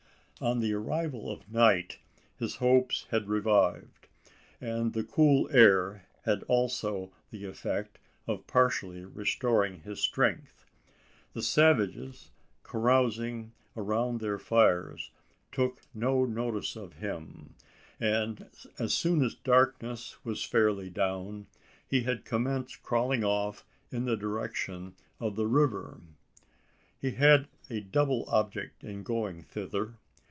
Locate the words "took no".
15.51-16.25